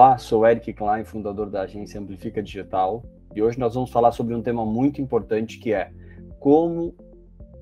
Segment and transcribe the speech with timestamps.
[0.00, 3.04] Olá, sou Eric Klein, fundador da agência Amplifica Digital,
[3.34, 5.92] e hoje nós vamos falar sobre um tema muito importante que é
[6.38, 6.94] como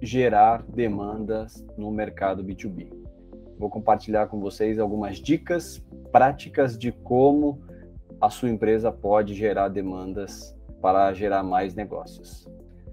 [0.01, 2.93] gerar demandas no mercado B2B.
[3.59, 7.61] Vou compartilhar com vocês algumas dicas práticas de como
[8.21, 12.48] a sua empresa pode gerar demandas para gerar mais negócios.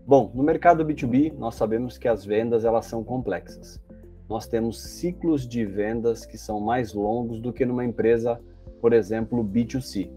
[0.08, 3.80] Bom, no mercado B2B, nós sabemos que as vendas elas são complexas.
[4.28, 8.42] Nós temos ciclos de vendas que são mais longos do que numa empresa
[8.86, 10.12] por exemplo, B2C.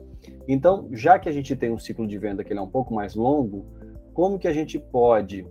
[0.47, 3.15] Então, já que a gente tem um ciclo de venda que é um pouco mais
[3.15, 3.65] longo,
[4.13, 5.47] como que a gente pode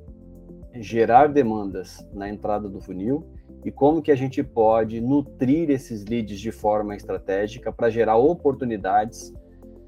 [0.76, 3.26] gerar demandas na entrada do funil
[3.66, 9.34] e como que a gente pode nutrir esses leads de forma estratégica para gerar oportunidades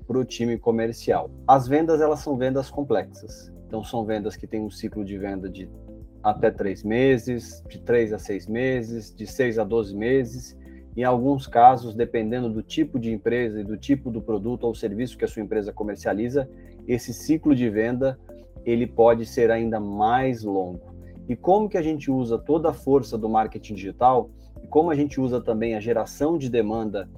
[0.08, 1.30] para o time comercial.
[1.48, 5.48] As vendas elas são vendas complexas, então são vendas que têm um ciclo de venda
[5.48, 5.70] de
[6.24, 10.58] até três meses, de três a seis meses, de seis a doze meses
[10.96, 15.18] em alguns casos, dependendo do tipo de empresa e do tipo do produto ou serviço
[15.18, 16.50] que a sua empresa comercializa,
[16.88, 18.20] esse ciclo de venda
[18.66, 20.82] ele pode ser ainda mais longo.
[21.28, 24.30] E como que a gente usa toda a força do marketing digital
[24.64, 27.10] e como a gente usa também a geração de demanda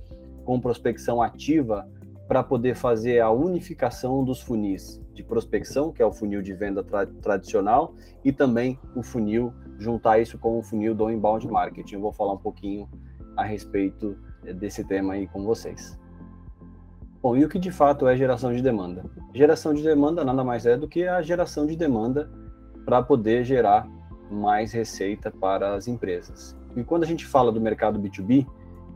[0.44, 1.88] com prospecção ativa
[2.28, 6.84] para poder fazer a unificação dos funis de prospecção, que é o funil de venda
[6.84, 11.96] tra tradicional, e também o funil, juntar isso com o funil do inbound marketing.
[11.96, 12.88] Eu vou falar um pouquinho
[13.36, 14.18] a respeito
[14.56, 16.00] desse tema aí com vocês.
[17.22, 19.06] Bom, e o que de fato é geração de demanda?
[19.34, 22.32] Geração de demanda nada mais é do que a geração de demanda
[22.84, 23.88] para poder gerar
[24.32, 26.58] mais receita para as empresas.
[26.76, 28.48] E quando a gente fala do mercado B2B,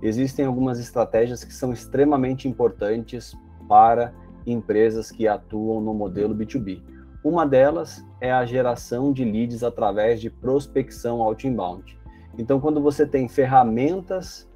[0.01, 4.13] existem algumas estratégias que são extremamente importantes para
[4.45, 6.81] empresas que atuam no modelo B2B.
[7.23, 11.97] Uma delas é a geração de leads através de prospecção out-inbound.
[12.37, 14.47] Então, quando você tem ferramentas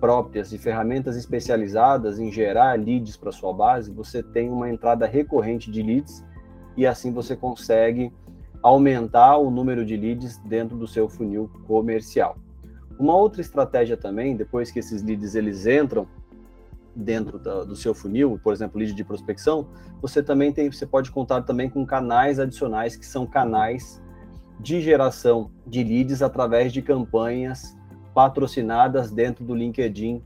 [0.00, 5.70] próprias e ferramentas especializadas em gerar leads para sua base, você tem uma entrada recorrente
[5.70, 6.24] de leads
[6.76, 8.12] e assim você consegue
[8.62, 12.36] aumentar o número de leads dentro do seu funil comercial.
[12.98, 16.06] Uma outra estratégia também, depois que esses leads eles entram
[16.94, 19.68] dentro do, do seu funil, por exemplo, lead de prospecção,
[20.02, 24.02] você também tem, você pode contar também com canais adicionais que são canais
[24.60, 27.76] de geração de leads através de campanhas
[28.14, 30.22] patrocinadas dentro do LinkedIn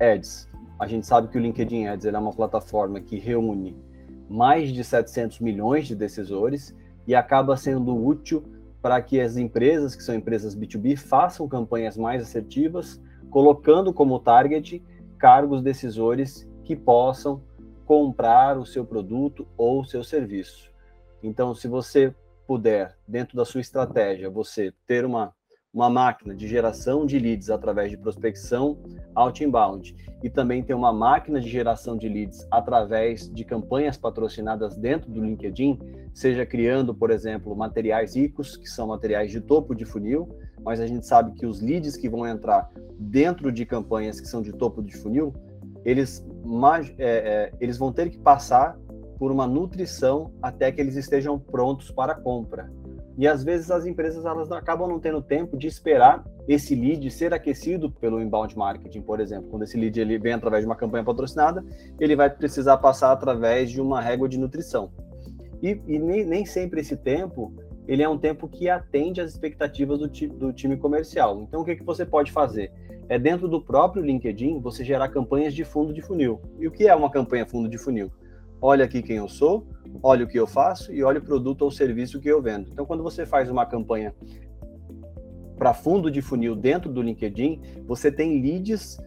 [0.00, 0.48] Ads.
[0.78, 3.76] A gente sabe que o LinkedIn Ads é uma plataforma que reúne
[4.28, 6.74] mais de 700 milhões de decisores
[7.06, 8.42] e acaba sendo útil
[8.80, 13.00] para que as empresas, que são empresas B2B, façam campanhas mais assertivas,
[13.30, 14.82] colocando como target
[15.18, 17.42] cargos decisores que possam
[17.84, 20.70] comprar o seu produto ou o seu serviço.
[21.22, 22.12] Então, se você
[22.52, 25.32] puder, dentro da sua estratégia, você ter uma,
[25.72, 28.76] uma máquina de geração de leads através de prospecção
[29.14, 35.10] out-inbound e também ter uma máquina de geração de leads através de campanhas patrocinadas dentro
[35.10, 35.78] do LinkedIn,
[36.12, 40.28] seja criando, por exemplo, materiais ricos, que são materiais de topo de funil,
[40.62, 44.42] mas a gente sabe que os leads que vão entrar dentro de campanhas que são
[44.42, 45.32] de topo de funil,
[45.86, 46.22] eles,
[46.98, 48.78] é, é, eles vão ter que passar
[49.22, 52.68] por uma nutrição até que eles estejam prontos para compra.
[53.16, 57.32] E às vezes as empresas elas acabam não tendo tempo de esperar esse lead ser
[57.32, 59.48] aquecido pelo inbound marketing, por exemplo.
[59.48, 61.64] Quando esse lead ele vem através de uma campanha patrocinada,
[62.00, 64.90] ele vai precisar passar através de uma régua de nutrição.
[65.62, 67.54] E, e nem, nem, sempre esse tempo
[67.86, 71.42] ele é um tempo que atende às expectativas do, ti, do time comercial.
[71.42, 72.72] Então o que, que você pode fazer?
[73.08, 76.40] É dentro do próprio LinkedIn você gerar campanhas de fundo de funil.
[76.58, 78.10] E o que é uma campanha fundo de funil?
[78.62, 79.66] Olha aqui quem eu sou,
[80.00, 82.70] olha o que eu faço e olha o produto ou serviço que eu vendo.
[82.70, 84.14] Então, quando você faz uma campanha
[85.58, 88.98] para fundo de funil dentro do LinkedIn, você tem leads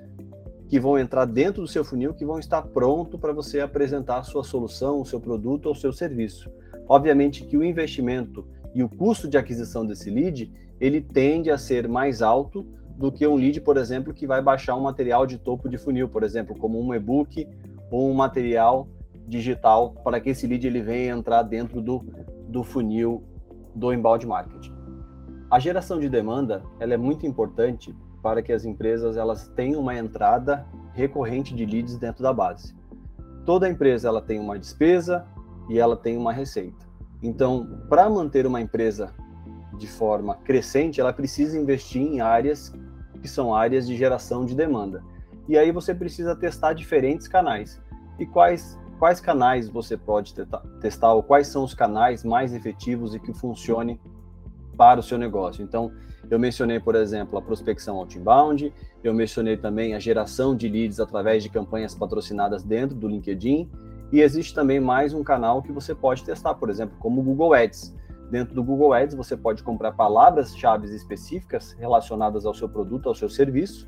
[0.67, 4.23] que vão entrar dentro do seu funil que vão estar pronto para você apresentar a
[4.23, 6.51] sua solução, o seu produto ou o seu serviço.
[6.87, 10.51] Obviamente que o investimento e o custo de aquisição desse lead,
[10.81, 12.65] ele tende a ser mais alto
[12.97, 16.09] do que um lead, por exemplo, que vai baixar um material de topo de funil,
[16.09, 17.47] por exemplo, como um e-book
[17.89, 18.87] ou um material
[19.27, 22.05] digital para que esse lead ele venha entrar dentro do,
[22.47, 23.23] do funil
[23.73, 24.73] do inbound marketing.
[25.49, 29.95] A geração de demanda ela é muito importante para que as empresas elas tenham uma
[29.95, 32.73] entrada recorrente de leads dentro da base.
[33.45, 35.25] Toda empresa ela tem uma despesa
[35.69, 36.85] e ela tem uma receita.
[37.21, 39.13] Então, para manter uma empresa
[39.77, 42.73] de forma crescente, ela precisa investir em áreas
[43.21, 45.03] que são áreas de geração de demanda.
[45.47, 47.81] E aí você precisa testar diferentes canais.
[48.17, 50.33] E quais quais canais você pode
[50.81, 53.99] testar ou quais são os canais mais efetivos e que funcionem
[54.77, 55.63] para o seu negócio.
[55.63, 55.91] Então,
[56.29, 61.43] eu mencionei, por exemplo, a prospecção outbound, eu mencionei também a geração de leads através
[61.43, 63.69] de campanhas patrocinadas dentro do LinkedIn,
[64.11, 67.53] e existe também mais um canal que você pode testar, por exemplo, como o Google
[67.53, 67.95] Ads.
[68.31, 73.29] Dentro do Google Ads, você pode comprar palavras-chave específicas relacionadas ao seu produto, ao seu
[73.29, 73.87] serviço,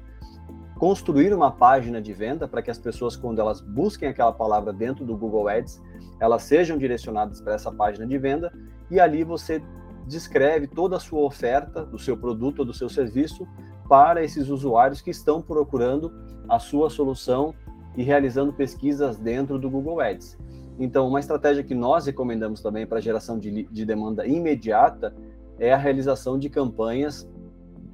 [0.77, 5.05] construir uma página de venda para que as pessoas, quando elas busquem aquela palavra dentro
[5.05, 5.81] do Google Ads,
[6.19, 8.51] elas sejam direcionadas para essa página de venda
[8.89, 9.61] e ali você
[10.07, 13.47] descreve toda a sua oferta do seu produto ou do seu serviço
[13.89, 16.11] para esses usuários que estão procurando
[16.47, 17.53] a sua solução
[17.95, 20.37] e realizando pesquisas dentro do Google Ads.
[20.79, 25.13] Então, uma estratégia que nós recomendamos também para geração de, de demanda imediata
[25.59, 27.27] é a realização de campanhas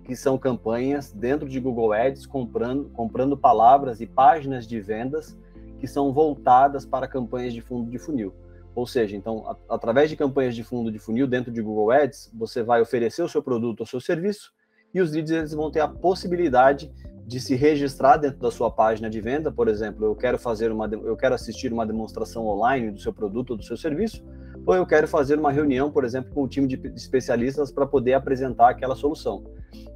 [0.06, 5.38] que são campanhas dentro de Google Ads comprando, comprando palavras e páginas de vendas
[5.80, 8.34] que são voltadas para campanhas de fundo de funil.
[8.76, 12.32] Ou seja, então, a, através de campanhas de fundo de funil dentro de Google Ads,
[12.34, 14.52] você vai oferecer o seu produto ou seu serviço
[14.94, 16.92] e os leads eles vão ter a possibilidade
[17.26, 20.86] de se registrar dentro da sua página de venda, por exemplo, eu quero fazer uma
[20.86, 24.24] eu quero assistir uma demonstração online do seu produto ou do seu serviço,
[24.66, 28.14] ou eu quero fazer uma reunião, por exemplo, com um time de especialistas para poder
[28.14, 29.44] apresentar aquela solução.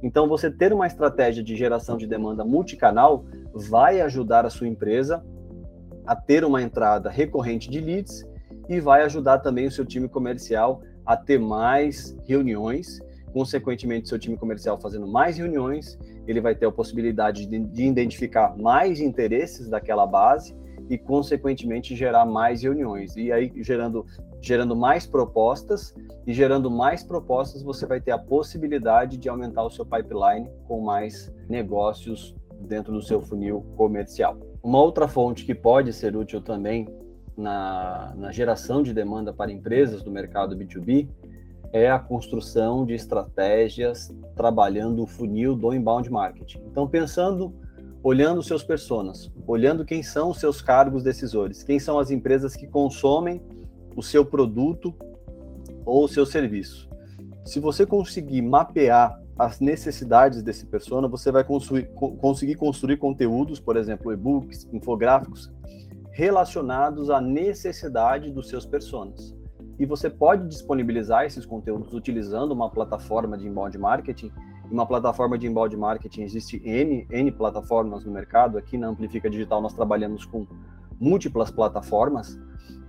[0.02, 5.24] Então, você ter uma estratégia de geração de demanda multicanal vai ajudar a sua empresa
[6.06, 8.24] a ter uma entrada recorrente de leads
[8.68, 13.00] e vai ajudar também o seu time comercial a ter mais reuniões,
[13.32, 18.54] consequentemente, seu time comercial fazendo mais reuniões, ele vai ter a possibilidade de, de identificar
[18.56, 20.54] mais interesses daquela base
[20.90, 23.16] e, consequentemente, gerar mais reuniões.
[23.16, 24.04] E aí, gerando,
[24.40, 25.94] gerando mais propostas,
[26.26, 30.80] e gerando mais propostas, você vai ter a possibilidade de aumentar o seu pipeline com
[30.80, 34.36] mais negócios dentro do seu funil comercial.
[34.62, 36.88] Uma outra fonte que pode ser útil também
[37.36, 41.08] na, na geração de demanda para empresas do mercado B2B
[41.72, 46.62] é a construção de estratégias trabalhando o funil do inbound marketing.
[46.70, 47.54] Então, pensando,
[48.02, 52.66] olhando seus personas, olhando quem são os seus cargos decisores, quem são as empresas que
[52.66, 53.40] consomem
[53.98, 54.94] o seu produto
[55.84, 56.88] ou o seu serviço.
[57.44, 61.86] Se você conseguir mapear as necessidades desse persona, você vai construir,
[62.20, 65.50] conseguir construir conteúdos, por exemplo, e-books, infográficos,
[66.12, 69.36] relacionados à necessidade dos seus personas.
[69.80, 74.30] E você pode disponibilizar esses conteúdos utilizando uma plataforma de inbound marketing.
[74.70, 78.58] Uma plataforma de inbound marketing existe N, N plataformas no mercado.
[78.58, 80.46] Aqui na Amplifica Digital nós trabalhamos com
[81.00, 82.38] múltiplas plataformas.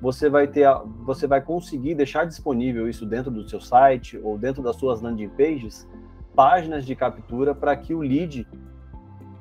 [0.02, 0.68] Você vai ter,
[1.06, 5.30] você vai conseguir deixar disponível isso dentro do seu site ou dentro das suas landing
[5.30, 5.88] pages,
[6.36, 8.48] páginas de captura para que o lead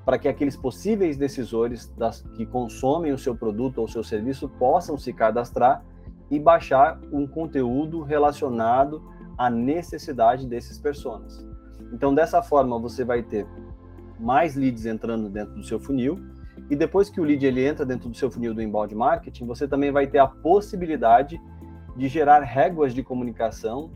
[0.04, 4.96] para que aqueles possíveis decisores das, que consomem o seu produto ou seu serviço possam
[4.96, 5.84] se cadastrar
[6.30, 9.02] e baixar um conteúdo relacionado
[9.36, 11.46] à necessidade desses personas.
[11.92, 13.46] Então, dessa forma, você vai ter
[14.18, 16.18] mais leads entrando dentro do seu funil
[16.70, 19.66] e depois que o lead ele entra dentro do seu funil do inbound marketing, você
[19.66, 21.40] também vai ter a possibilidade
[21.96, 23.90] de gerar réguas de comunicação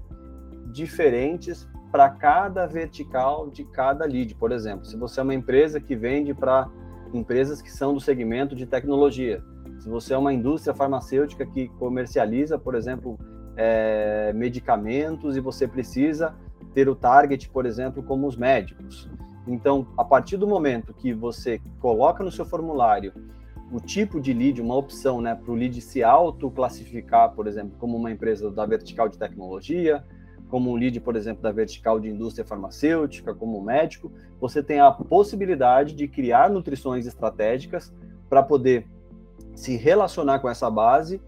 [0.73, 4.35] diferentes para cada vertical de cada lead.
[4.35, 6.69] Por exemplo, se você é uma empresa que vende para
[7.13, 9.43] empresas que são do segmento de tecnologia,
[9.79, 13.19] se você é uma indústria farmacêutica que comercializa, por exemplo,
[13.57, 16.35] é, medicamentos e você precisa
[16.73, 19.09] ter o target, por exemplo, como os médicos.
[19.47, 23.13] Então, a partir do momento que você coloca no seu formulário
[23.73, 27.97] o tipo de lead, uma opção né, para o lead se auto-classificar, por exemplo, como
[27.97, 30.05] uma empresa da vertical de tecnologia,
[30.51, 34.81] como um lead, por exemplo, da vertical de indústria farmacêutica, como um médico, você tem
[34.81, 37.91] a possibilidade de criar nutrições estratégicas
[38.29, 38.87] para poder
[39.55, 41.23] se relacionar com essa base,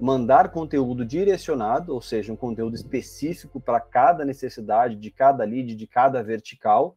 [0.00, 5.86] mandar conteúdo direcionado, ou seja, um conteúdo específico para cada necessidade de cada lead, de
[5.86, 6.96] cada vertical,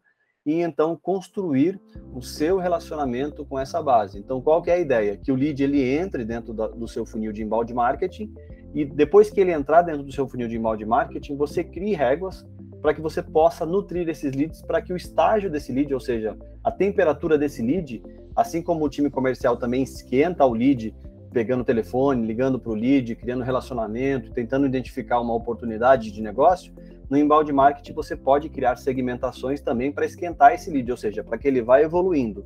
[0.50, 1.80] e então construir
[2.14, 4.18] o seu relacionamento com essa base.
[4.18, 5.16] Então, qual que é a ideia?
[5.16, 8.34] Que o lead ele entre dentro da, do seu funil de inbound marketing
[8.74, 12.44] e depois que ele entrar dentro do seu funil de inbound marketing, você crie réguas
[12.82, 16.36] para que você possa nutrir esses leads, para que o estágio desse lead, ou seja,
[16.64, 18.02] a temperatura desse lead,
[18.36, 20.96] assim como o time comercial também esquenta o lead,
[21.32, 26.74] pegando o telefone, ligando para o lead, criando relacionamento, tentando identificar uma oportunidade de negócio,
[27.10, 31.38] no inbound marketing você pode criar segmentações também para esquentar esse lead, ou seja, para
[31.38, 32.46] que ele vá evoluindo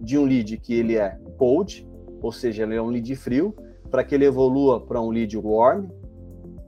[0.00, 1.86] de um lead que ele é cold,
[2.22, 3.54] ou seja, ele é um lead frio,
[3.90, 5.88] para que ele evolua para um lead warm,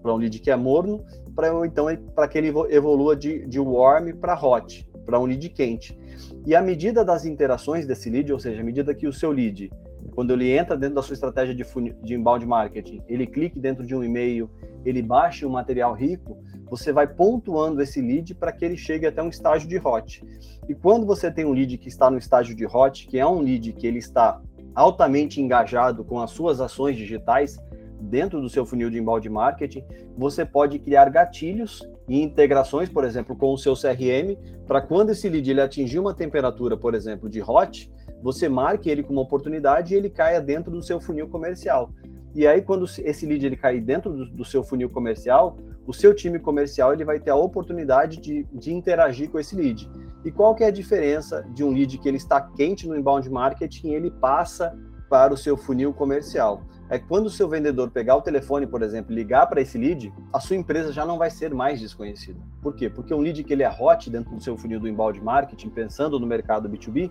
[0.02, 1.04] para um lead que é morno,
[1.34, 5.98] para então para que ele evolua de, de warm para hot, para um lead quente.
[6.46, 9.70] E à medida das interações desse lead, ou seja, à medida que o seu lead,
[10.14, 11.64] quando ele entra dentro da sua estratégia de,
[12.02, 14.50] de inbound marketing, ele clique dentro de um e-mail,
[14.84, 16.38] ele baixe um material rico,
[16.68, 20.24] você vai pontuando esse lead para que ele chegue até um estágio de hot.
[20.68, 23.40] E quando você tem um lead que está no estágio de hot, que é um
[23.40, 24.40] lead que ele está
[24.74, 27.58] altamente engajado com as suas ações digitais
[28.00, 29.84] dentro do seu funil de embalde marketing,
[30.16, 35.28] você pode criar gatilhos e integrações, por exemplo, com o seu CRM, para quando esse
[35.28, 37.90] lead ele atingir uma temperatura, por exemplo, de hot,
[38.22, 41.90] você marque ele como oportunidade e ele caia dentro do seu funil comercial.
[42.34, 46.14] E aí, quando esse lead ele cair dentro do, do, seu funil comercial, o seu
[46.14, 49.90] time comercial ele vai ter a oportunidade de, de interagir com esse lead.
[50.24, 53.28] E qual que é a diferença de um lead que ele está quente no inbound
[53.28, 56.62] marketing e ele passa para o seu funil comercial?
[56.88, 60.38] É quando o seu vendedor pegar o telefone, por exemplo, ligar para esse lead, a
[60.38, 62.40] sua empresa já não vai ser mais desconhecida.
[62.60, 62.90] Por quê?
[62.90, 66.18] Porque um lead que ele é hot dentro do seu funil do inbound marketing, pensando
[66.18, 67.10] no mercado B2B,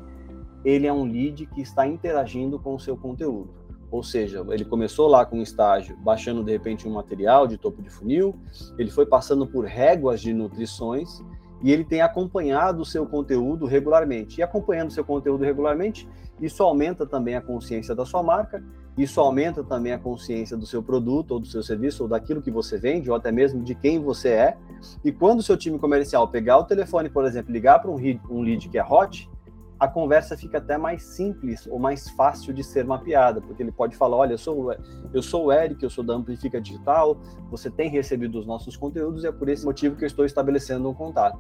[0.64, 3.60] ele é um lead que está interagindo com o seu conteúdo.
[3.92, 7.82] Ou seja, ele começou lá com um estágio, baixando de repente um material de topo
[7.82, 8.36] de funil,
[8.78, 11.24] ele foi passando por réguas de nutrições
[11.62, 14.40] e ele tem acompanhado o seu conteúdo regularmente.
[14.40, 16.08] E acompanhando o seu conteúdo regularmente,
[16.40, 18.64] isso aumenta também a consciência da sua marca,
[18.98, 22.52] isso aumenta também a consciência do seu produto ou do seu serviço ou daquilo que
[22.52, 24.58] você vende ou até mesmo de quem você é.
[25.04, 28.70] E quando o seu time comercial pegar o telefone, por exemplo, ligar para um lead,
[28.70, 29.30] que é hot,
[29.80, 33.96] a conversa fica até mais simples ou mais fácil de ser mapeada, porque ele pode
[33.96, 34.76] falar, olha, eu sou,
[35.14, 37.18] eu sou o Eric, eu sou da Amplifica Digital,
[37.50, 40.90] você tem recebido os nossos conteúdos e é por esse motivo que eu estou estabelecendo
[40.90, 41.40] um contato.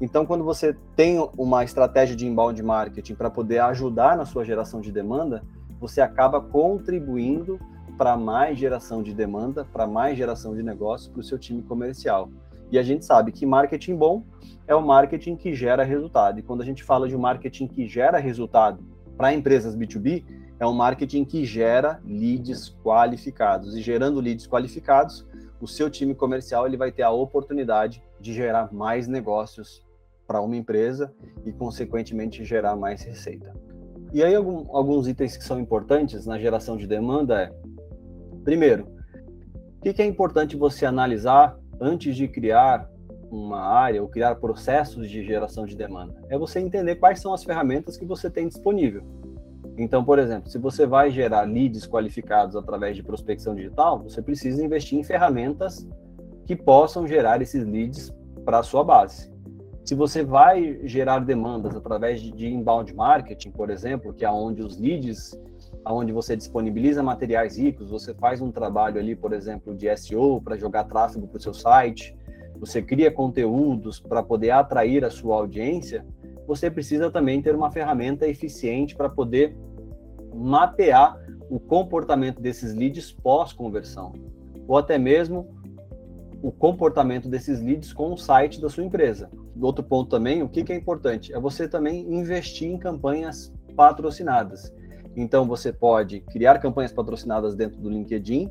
[0.00, 4.80] Então, quando você tem uma estratégia de inbound marketing para poder ajudar na sua geração
[4.80, 5.42] de demanda,
[5.80, 7.58] você acaba contribuindo
[7.96, 12.28] para mais geração de demanda, para mais geração de negócio para o seu time comercial.
[12.70, 14.24] E a gente sabe que marketing bom
[14.66, 16.38] é o marketing que gera resultado.
[16.38, 18.84] E quando a gente fala de um marketing que gera resultado
[19.16, 20.24] para empresas B2B,
[20.60, 23.76] é um marketing que gera leads qualificados.
[23.76, 25.26] E gerando leads qualificados,
[25.60, 29.82] o seu time comercial ele vai ter a oportunidade de gerar mais negócios
[30.26, 31.12] para uma empresa
[31.46, 33.54] e, consequentemente, gerar mais receita.
[34.12, 37.52] E aí, algum, alguns itens que são importantes na geração de demanda é:
[38.44, 38.86] primeiro,
[39.78, 42.88] o que, que é importante você analisar antes de criar
[43.30, 46.14] uma área ou criar processos de geração de demanda?
[46.28, 49.02] É você entender quais são as ferramentas que você tem disponível.
[49.76, 54.64] Então, por exemplo, se você vai gerar leads qualificados através de prospecção digital, você precisa
[54.64, 55.86] investir em ferramentas
[56.46, 58.12] que possam gerar esses leads
[58.44, 59.30] para a sua base.
[59.84, 64.78] Se você vai gerar demandas através de inbound marketing, por exemplo, que é onde os
[64.78, 65.38] leads
[65.84, 70.56] onde você disponibiliza materiais ricos, você faz um trabalho ali, por exemplo, de SEO para
[70.56, 72.16] jogar tráfego para o seu site,
[72.58, 76.04] você cria conteúdos para poder atrair a sua audiência,
[76.46, 79.56] você precisa também ter uma ferramenta eficiente para poder
[80.34, 81.18] mapear
[81.50, 84.12] o comportamento desses leads pós-conversão,
[84.66, 85.56] ou até mesmo
[86.42, 89.30] o comportamento desses leads com o site da sua empresa.
[89.60, 91.32] Outro ponto também, o que, que é importante?
[91.32, 94.72] É você também investir em campanhas patrocinadas.
[95.16, 98.50] Então, você pode criar campanhas patrocinadas dentro do LinkedIn.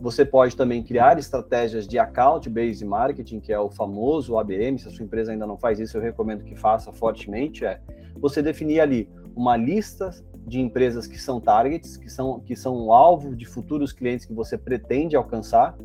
[0.00, 4.78] Você pode também criar estratégias de account-based marketing, que é o famoso ABM.
[4.78, 7.64] Se a sua empresa ainda não faz isso, eu recomendo que faça fortemente.
[7.64, 7.80] É
[8.16, 10.10] você definir ali uma lista
[10.46, 14.32] de empresas que são targets, que são, que são o alvo de futuros clientes que
[14.32, 15.76] você pretende alcançar,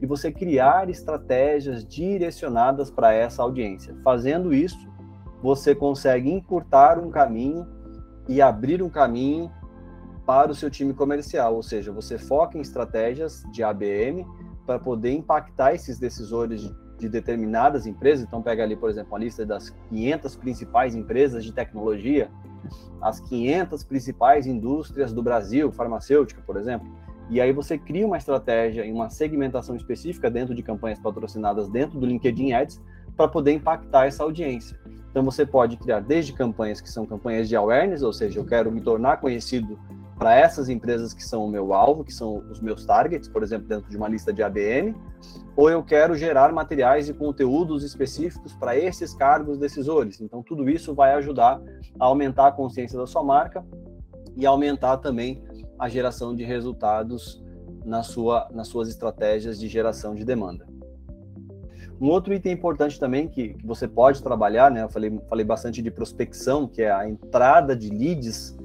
[0.00, 3.94] e você criar estratégias direcionadas para essa audiência.
[4.02, 4.78] Fazendo isso,
[5.40, 7.66] você consegue encurtar um caminho
[8.32, 9.52] e abrir um caminho
[10.24, 14.26] para o seu time comercial, ou seja, você foca em estratégias de ABM
[14.64, 18.24] para poder impactar esses decisores de, de determinadas empresas.
[18.26, 22.30] Então, pega ali, por exemplo, a lista das 500 principais empresas de tecnologia,
[23.02, 26.88] as 500 principais indústrias do Brasil, farmacêutica, por exemplo.
[27.28, 32.00] E aí você cria uma estratégia e uma segmentação específica dentro de campanhas patrocinadas dentro
[32.00, 32.80] do LinkedIn Ads
[33.14, 34.78] para poder impactar essa audiência.
[35.12, 38.72] Então você pode criar desde campanhas que são campanhas de awareness, ou seja, eu quero
[38.72, 39.78] me tornar conhecido
[40.18, 43.68] para essas empresas que são o meu alvo, que são os meus targets, por exemplo,
[43.68, 44.96] dentro de uma lista de ABM,
[45.54, 50.18] ou eu quero gerar materiais e conteúdos específicos para esses cargos decisores.
[50.22, 51.60] Então tudo isso vai ajudar
[52.00, 53.62] a aumentar a consciência da sua marca
[54.34, 55.42] e aumentar também
[55.78, 57.44] a geração de resultados
[57.84, 60.66] na sua, nas suas estratégias de geração de demanda.
[62.00, 64.82] Um outro item importante também que, que você pode trabalhar, né?
[64.82, 68.56] Eu falei, falei bastante de prospecção, que é a entrada de leads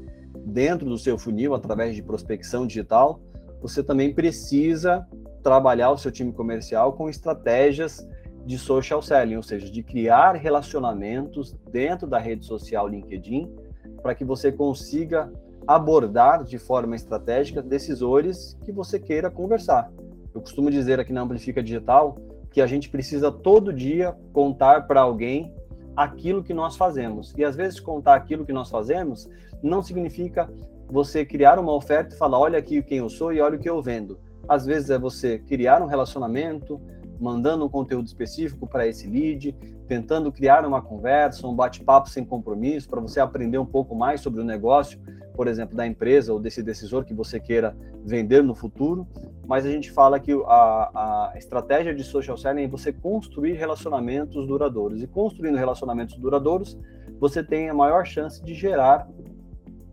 [0.45, 3.19] dentro do seu funil através de prospecção digital.
[3.61, 5.07] Você também precisa
[5.43, 8.07] trabalhar o seu time comercial com estratégias
[8.45, 13.53] de social selling, ou seja, de criar relacionamentos dentro da rede social LinkedIn
[14.01, 15.31] para que você consiga
[15.67, 19.91] abordar de forma estratégica decisores que você queira conversar.
[20.33, 22.17] Eu costumo dizer aqui na Amplifica Digital
[22.57, 25.53] que a gente precisa todo dia contar para alguém
[25.95, 27.31] aquilo que nós fazemos.
[27.37, 29.29] E às vezes contar aquilo que nós fazemos
[29.61, 30.49] não significa
[30.87, 33.69] você criar uma oferta e falar, olha aqui quem eu sou e olha o que
[33.69, 34.19] eu vendo.
[34.49, 36.81] Às vezes é você criar um relacionamento,
[37.19, 39.55] mandando um conteúdo específico para esse lead,
[39.87, 44.41] tentando criar uma conversa, um bate-papo sem compromisso, para você aprender um pouco mais sobre
[44.41, 44.99] o negócio,
[45.35, 49.07] por exemplo, da empresa ou desse decisor que você queira vender no futuro.
[49.47, 54.45] Mas a gente fala que a, a estratégia de social selling é você construir relacionamentos
[54.45, 55.01] duradouros.
[55.01, 56.77] E construindo relacionamentos duradouros,
[57.17, 59.07] você tem a maior chance de gerar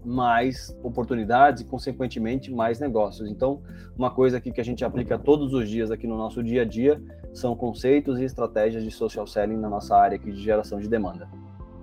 [0.04, 3.30] mais oportunidades e, consequentemente, mais negócios.
[3.30, 3.62] Então,
[3.96, 6.64] uma coisa aqui que a gente aplica todos os dias aqui no nosso dia a
[6.64, 7.00] dia
[7.32, 11.28] são conceitos e estratégias de social selling na nossa área aqui de geração de demanda.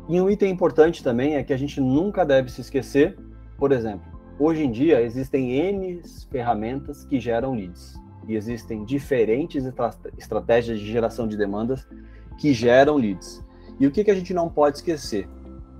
[0.09, 3.17] E um item importante também é que a gente nunca deve se esquecer,
[3.57, 4.10] por exemplo,
[4.41, 7.93] hoje em dia existem N ferramentas que geram leads
[8.27, 9.63] e existem diferentes
[10.17, 11.87] estratégias de geração de demandas
[12.39, 13.45] que geram leads.
[13.79, 15.29] E o que, que a gente não pode esquecer?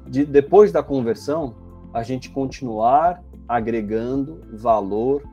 [0.07, 1.55] De, depois da conversão,
[1.93, 5.23] a gente continuar agregando valor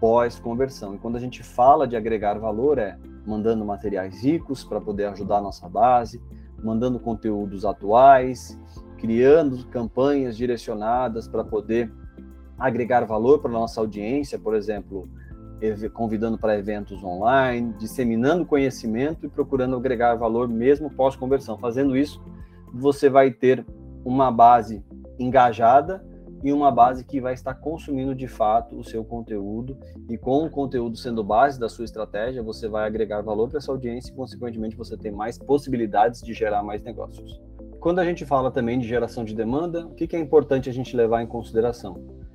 [0.00, 0.94] pós-conversão.
[0.94, 5.38] E quando a gente fala de agregar valor, é mandando materiais ricos para poder ajudar
[5.38, 6.22] a nossa base,
[6.62, 8.58] mandando conteúdos atuais,
[8.98, 11.92] criando campanhas direcionadas para poder
[12.58, 15.08] agregar valor para nossa audiência, por exemplo,
[15.94, 21.58] convidando para eventos online, disseminando conhecimento e procurando agregar valor mesmo pós-conversão.
[21.58, 22.22] Fazendo isso,
[22.72, 23.64] você vai ter
[24.04, 24.84] uma base
[25.18, 26.04] engajada
[26.44, 29.76] e uma base que vai estar consumindo de fato o seu conteúdo
[30.08, 33.72] e com o conteúdo sendo base da sua estratégia, você vai agregar valor para essa
[33.72, 37.40] audiência e consequentemente você tem mais possibilidades de gerar mais negócios.
[37.80, 40.94] Quando a gente fala também de geração de demanda, o que é importante a gente
[40.96, 42.25] levar em consideração?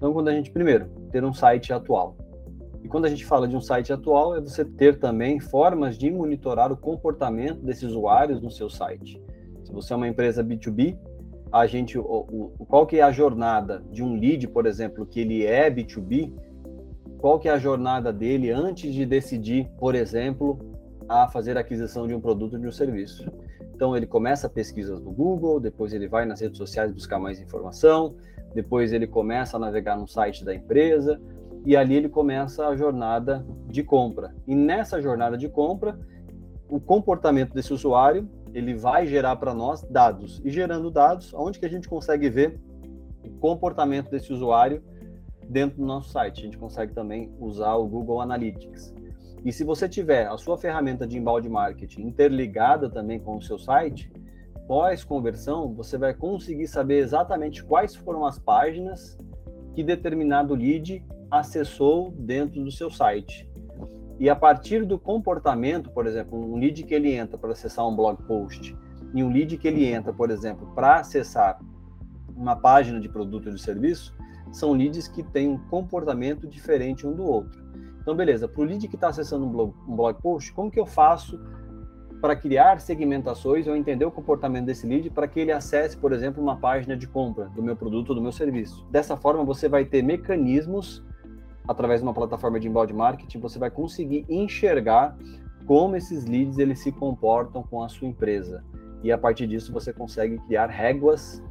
[0.00, 2.16] Então, quando a gente primeiro ter um site atual.
[2.82, 6.10] E quando a gente fala de um site atual, é você ter também formas de
[6.10, 9.22] monitorar o comportamento desses usuários no seu site.
[9.62, 10.96] Se você é uma empresa B2B,
[11.52, 15.20] a gente, o, o, qual que é a jornada de um lead, por exemplo, que
[15.20, 16.32] ele é B2B,
[17.18, 20.58] qual que é a jornada dele antes de decidir, por exemplo,
[21.06, 23.30] a fazer a aquisição de um produto ou de um serviço.
[23.80, 28.14] Então ele começa pesquisas no Google, depois ele vai nas redes sociais buscar mais informação,
[28.54, 31.18] depois ele começa a navegar no site da empresa
[31.64, 34.34] e ali ele começa a jornada de compra.
[34.46, 35.98] E nessa jornada de compra,
[36.68, 40.42] o comportamento desse usuário ele vai gerar para nós dados.
[40.44, 42.60] E gerando dados, onde que a gente consegue ver
[43.24, 44.84] o comportamento desse usuário
[45.48, 46.40] dentro do nosso site?
[46.40, 48.92] A gente consegue também usar o Google Analytics.
[49.44, 53.58] E se você tiver a sua ferramenta de inbound marketing interligada também com o seu
[53.58, 54.12] site,
[54.66, 59.18] pós-conversão, você vai conseguir saber exatamente quais foram as páginas
[59.74, 63.48] que determinado lead acessou dentro do seu site.
[64.18, 67.96] E a partir do comportamento, por exemplo, um lead que ele entra para acessar um
[67.96, 68.76] blog post
[69.14, 71.58] e um lead que ele entra, por exemplo, para acessar
[72.36, 74.14] uma página de produto ou de serviço,
[74.52, 77.69] são leads que têm um comportamento diferente um do outro.
[78.00, 80.80] Então, beleza, para o lead que está acessando um blog, um blog post, como que
[80.80, 81.38] eu faço
[82.20, 86.42] para criar segmentações ou entender o comportamento desse lead para que ele acesse, por exemplo,
[86.42, 88.86] uma página de compra do meu produto ou do meu serviço?
[88.90, 91.02] Dessa forma, você vai ter mecanismos
[91.66, 95.16] através de uma plataforma de inbound marketing, você vai conseguir enxergar
[95.66, 98.64] como esses leads eles se comportam com a sua empresa.
[99.02, 101.42] E a partir disso você consegue criar réguas,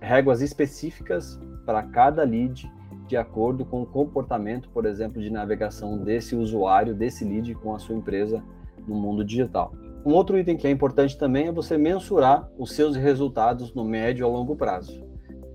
[0.00, 2.70] réguas específicas para cada lead
[3.06, 7.78] de acordo com o comportamento, por exemplo, de navegação desse usuário, desse lead com a
[7.78, 8.42] sua empresa
[8.86, 9.72] no mundo digital.
[10.06, 14.24] Um outro item que é importante também é você mensurar os seus resultados no médio
[14.24, 15.04] a longo prazo.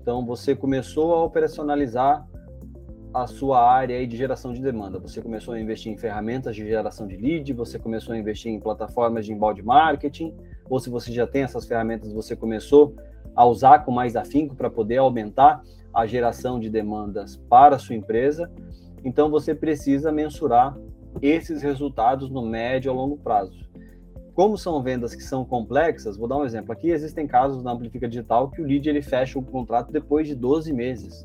[0.02, 2.28] Então, você começou a operacionalizar
[3.12, 5.00] a sua área de geração de demanda?
[5.00, 8.60] Você começou a investir em ferramentas de geração de lead, você começou a investir em
[8.60, 10.36] plataformas de inbound marketing,
[10.68, 12.94] ou se você já tem essas ferramentas, você começou
[13.34, 15.62] a usar com mais afinco para poder aumentar
[15.96, 18.50] a geração de demandas para a sua empresa.
[19.02, 20.76] Então você precisa mensurar
[21.22, 23.66] esses resultados no médio a longo prazo.
[24.34, 26.70] Como são vendas que são complexas, vou dar um exemplo.
[26.70, 30.34] Aqui existem casos na Amplifica Digital que o lead ele fecha o contrato depois de
[30.34, 31.24] 12 meses.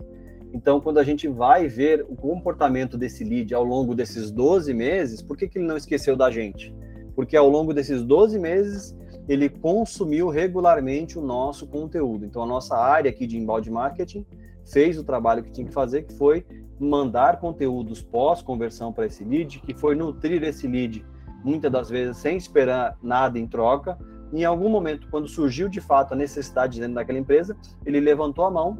[0.53, 5.21] Então, quando a gente vai ver o comportamento desse lead ao longo desses 12 meses,
[5.21, 6.73] por que, que ele não esqueceu da gente?
[7.13, 8.95] Porque ao longo desses 12 meses,
[9.27, 12.25] ele consumiu regularmente o nosso conteúdo.
[12.25, 14.25] Então, a nossa área aqui de inbound marketing
[14.71, 16.45] fez o trabalho que tinha que fazer, que foi
[16.79, 21.05] mandar conteúdos pós-conversão para esse lead, que foi nutrir esse lead,
[21.43, 23.97] muitas das vezes sem esperar nada em troca.
[24.33, 27.55] Em algum momento, quando surgiu de fato a necessidade dentro daquela empresa,
[27.85, 28.77] ele levantou a mão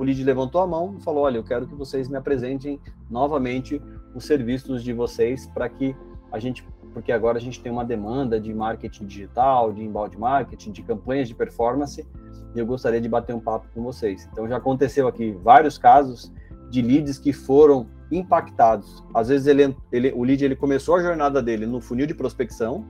[0.00, 3.82] o lead levantou a mão e falou: Olha, eu quero que vocês me apresentem novamente
[4.14, 5.94] os serviços de vocês para que
[6.32, 10.72] a gente porque agora a gente tem uma demanda de marketing digital, de inbound marketing,
[10.72, 12.06] de campanhas de performance,
[12.54, 14.28] e eu gostaria de bater um papo com vocês.
[14.32, 16.32] Então já aconteceu aqui vários casos
[16.68, 19.04] de leads que foram impactados.
[19.14, 22.84] Às vezes ele, ele, o lead ele começou a jornada dele no funil de prospecção,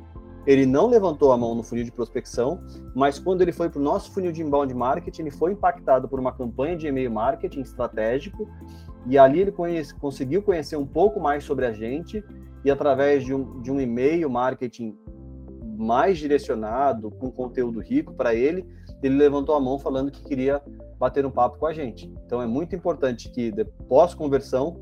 [0.47, 2.63] ele não levantou a mão no funil de prospecção,
[2.95, 6.19] mas quando ele foi para o nosso funil de inbound marketing, ele foi impactado por
[6.19, 8.49] uma campanha de e-mail marketing estratégico,
[9.07, 12.25] e ali ele conhece, conseguiu conhecer um pouco mais sobre a gente,
[12.65, 14.97] e através de um, de um e-mail marketing
[15.79, 18.67] mais direcionado, com conteúdo rico para ele,
[19.03, 20.63] ele levantou a mão falando que queria
[20.99, 22.13] bater um papo com a gente.
[22.27, 23.53] Então é muito importante que,
[23.89, 24.77] pós-conversão,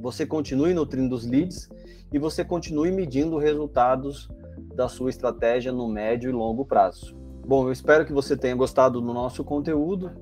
[0.00, 1.68] você continue nutrindo os leads
[2.12, 4.28] e você continue medindo resultados
[4.74, 7.16] da sua estratégia no médio e longo prazo.
[7.46, 10.12] Bom, eu espero que você tenha gostado do nosso conteúdo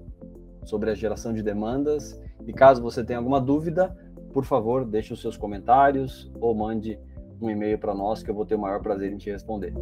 [0.65, 3.95] sobre a geração de demandas e caso você tenha alguma dúvida,
[4.39, 6.97] por favor, deixe os seus comentários ou mande
[7.43, 9.75] um e-mail para nós que eu vou ter o maior prazer em te responder.